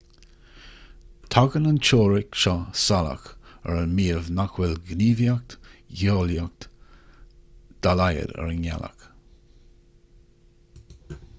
tagann 1.33 1.67
an 1.71 1.75
teoiric 1.87 2.37
seo 2.43 2.53
salach 2.83 3.27
ar 3.71 3.75
an 3.81 3.91
maíomh 3.99 4.31
nach 4.39 4.55
bhfuil 4.55 4.73
gníomhaíocht 4.87 5.53
gheolaíoch 5.99 6.67
dá 7.87 7.93
laghad 8.01 8.33
ar 8.39 8.49
an 8.55 8.63
ngealach 8.63 9.05